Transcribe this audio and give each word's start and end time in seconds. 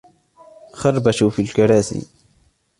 خربشوا 0.73 1.29
في 1.29 1.43
كراسي. 1.53 2.01